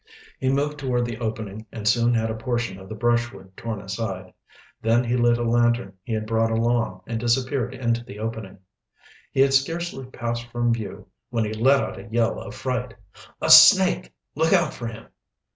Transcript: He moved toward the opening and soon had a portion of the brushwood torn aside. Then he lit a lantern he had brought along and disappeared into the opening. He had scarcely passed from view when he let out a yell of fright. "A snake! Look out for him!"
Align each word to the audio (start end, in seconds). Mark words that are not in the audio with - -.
He 0.39 0.49
moved 0.49 0.79
toward 0.79 1.05
the 1.05 1.19
opening 1.19 1.67
and 1.71 1.87
soon 1.87 2.15
had 2.15 2.31
a 2.31 2.33
portion 2.33 2.79
of 2.79 2.89
the 2.89 2.95
brushwood 2.95 3.55
torn 3.55 3.79
aside. 3.79 4.33
Then 4.81 5.03
he 5.03 5.15
lit 5.15 5.37
a 5.37 5.43
lantern 5.43 5.93
he 6.01 6.11
had 6.13 6.25
brought 6.25 6.49
along 6.49 7.01
and 7.05 7.19
disappeared 7.19 7.75
into 7.75 8.03
the 8.03 8.17
opening. 8.17 8.57
He 9.31 9.41
had 9.41 9.53
scarcely 9.53 10.07
passed 10.07 10.47
from 10.49 10.73
view 10.73 11.07
when 11.29 11.45
he 11.45 11.53
let 11.53 11.83
out 11.83 11.99
a 11.99 12.07
yell 12.07 12.41
of 12.41 12.55
fright. 12.55 12.95
"A 13.43 13.51
snake! 13.51 14.11
Look 14.33 14.53
out 14.53 14.73
for 14.73 14.87
him!" 14.87 15.05